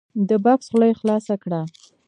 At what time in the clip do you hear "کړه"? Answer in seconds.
1.43-1.61